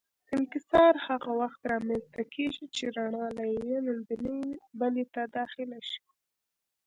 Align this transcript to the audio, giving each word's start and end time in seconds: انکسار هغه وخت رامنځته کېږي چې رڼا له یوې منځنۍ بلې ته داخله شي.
انکسار 0.37 0.93
هغه 1.07 1.31
وخت 1.41 1.61
رامنځته 1.73 2.23
کېږي 2.35 2.65
چې 2.75 2.83
رڼا 2.97 3.25
له 3.37 3.43
یوې 3.55 3.77
منځنۍ 3.87 4.41
بلې 4.79 5.05
ته 5.13 5.21
داخله 5.37 5.79
شي. 5.89 6.03